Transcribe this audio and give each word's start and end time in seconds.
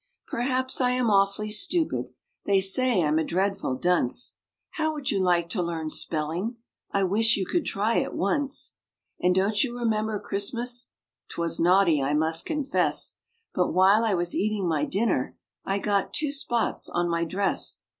Perhaps 0.29 0.81
I 0.81 0.93
am 0.93 1.11
awfully 1.11 1.51
stupid; 1.51 2.07
They 2.45 2.59
say 2.59 3.03
I'm 3.03 3.19
a 3.19 3.23
dreadful 3.23 3.75
dunce. 3.75 4.33
How 4.71 4.93
would 4.93 5.11
you 5.11 5.19
like 5.21 5.47
to 5.49 5.61
learn 5.61 5.91
spelling? 5.91 6.55
I 6.91 7.03
wish 7.03 7.37
you 7.37 7.45
could 7.45 7.67
try 7.67 7.97
it 7.97 8.15
once. 8.15 8.73
And 9.19 9.35
don't 9.35 9.63
you 9.63 9.77
remember 9.77 10.19
Christmas 10.19 10.89
'Twas 11.29 11.59
naughty, 11.59 12.01
I 12.01 12.15
must 12.15 12.47
confess 12.47 13.17
But 13.53 13.73
while 13.73 14.03
I 14.03 14.15
was 14.15 14.33
eating 14.33 14.67
my 14.67 14.85
dinner 14.85 15.37
I 15.65 15.77
got 15.77 16.15
two 16.15 16.31
spots 16.31 16.89
on 16.89 17.07
my 17.07 17.23
dress. 17.23 17.77